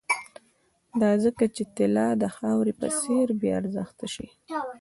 [1.01, 4.27] دا ځکه چې طلا د خاورې په څېر بې ارزښته شي